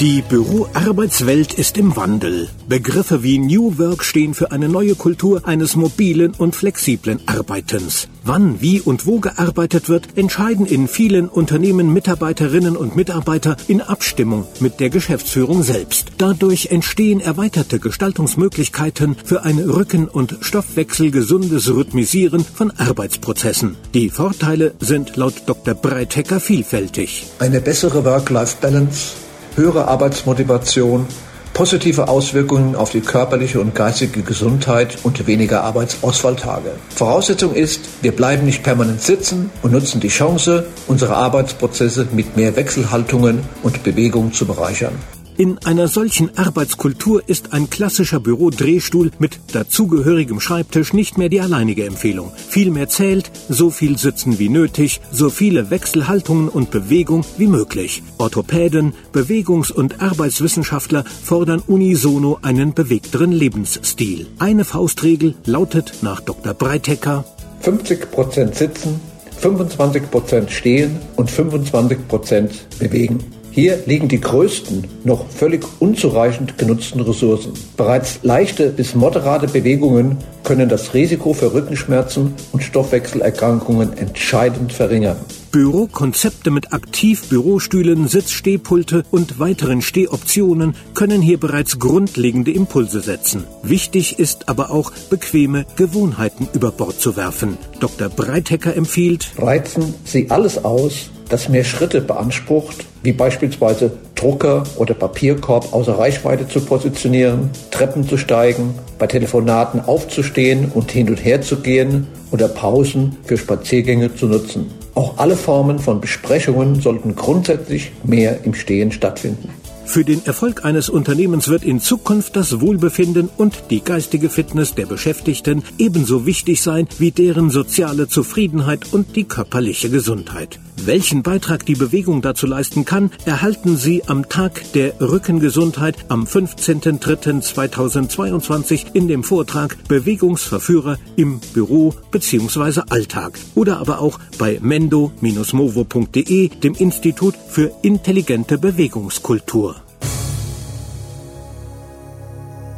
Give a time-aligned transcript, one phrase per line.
[0.00, 2.48] Die Büroarbeitswelt ist im Wandel.
[2.66, 8.08] Begriffe wie New Work stehen für eine neue Kultur eines mobilen und flexiblen Arbeitens.
[8.24, 14.46] Wann, wie und wo gearbeitet wird, entscheiden in vielen Unternehmen Mitarbeiterinnen und Mitarbeiter in Abstimmung
[14.58, 16.06] mit der Geschäftsführung selbst.
[16.16, 23.76] Dadurch entstehen erweiterte Gestaltungsmöglichkeiten für ein Rücken- und Stoffwechselgesundes Rhythmisieren von Arbeitsprozessen.
[23.92, 25.74] Die Vorteile sind laut Dr.
[25.74, 27.26] Breitecker vielfältig.
[27.38, 29.28] Eine bessere Work-Life-Balance
[29.60, 31.06] höhere Arbeitsmotivation,
[31.52, 36.70] positive Auswirkungen auf die körperliche und geistige Gesundheit und weniger Arbeitsausfalltage.
[36.94, 42.56] Voraussetzung ist, wir bleiben nicht permanent sitzen und nutzen die Chance, unsere Arbeitsprozesse mit mehr
[42.56, 44.94] Wechselhaltungen und Bewegung zu bereichern.
[45.40, 51.86] In einer solchen Arbeitskultur ist ein klassischer Bürodrehstuhl mit dazugehörigem Schreibtisch nicht mehr die alleinige
[51.86, 52.30] Empfehlung.
[52.36, 58.02] Vielmehr zählt, so viel Sitzen wie nötig, so viele Wechselhaltungen und Bewegung wie möglich.
[58.18, 64.26] Orthopäden, Bewegungs- und Arbeitswissenschaftler fordern unisono einen bewegteren Lebensstil.
[64.38, 66.52] Eine Faustregel lautet nach Dr.
[66.52, 67.24] Breitecker
[67.62, 69.00] 50% sitzen,
[69.40, 73.39] 25% stehen und 25% bewegen.
[73.52, 77.52] Hier liegen die größten, noch völlig unzureichend genutzten Ressourcen.
[77.76, 85.16] Bereits leichte bis moderate Bewegungen können das Risiko für Rückenschmerzen und Stoffwechselerkrankungen entscheidend verringern.
[85.50, 93.44] Bürokonzepte mit Aktiv-Bürostühlen, Sitzstehpulte und weiteren Stehoptionen können hier bereits grundlegende Impulse setzen.
[93.64, 97.58] Wichtig ist aber auch, bequeme Gewohnheiten über Bord zu werfen.
[97.80, 98.08] Dr.
[98.08, 105.72] Breitecker empfiehlt, reizen Sie alles aus, das mehr Schritte beansprucht, wie beispielsweise Drucker oder Papierkorb
[105.72, 111.56] außer Reichweite zu positionieren, Treppen zu steigen, bei Telefonaten aufzustehen und hin und her zu
[111.56, 114.66] gehen oder Pausen für Spaziergänge zu nutzen.
[114.94, 119.48] Auch alle Formen von Besprechungen sollten grundsätzlich mehr im Stehen stattfinden.
[119.86, 124.86] Für den Erfolg eines Unternehmens wird in Zukunft das Wohlbefinden und die geistige Fitness der
[124.86, 130.60] Beschäftigten ebenso wichtig sein wie deren soziale Zufriedenheit und die körperliche Gesundheit.
[130.86, 138.94] Welchen Beitrag die Bewegung dazu leisten kann, erhalten Sie am Tag der Rückengesundheit am 15.03.2022
[138.94, 142.84] in dem Vortrag Bewegungsverführer im Büro bzw.
[142.88, 149.76] Alltag oder aber auch bei mendo-movo.de, dem Institut für intelligente Bewegungskultur.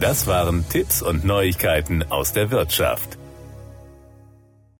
[0.00, 3.17] Das waren Tipps und Neuigkeiten aus der Wirtschaft.